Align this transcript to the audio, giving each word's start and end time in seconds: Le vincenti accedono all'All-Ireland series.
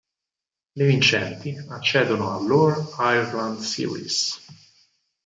Le 0.73 0.83
vincenti 0.87 1.55
accedono 1.69 2.33
all'All-Ireland 2.33 3.59
series. 3.59 4.35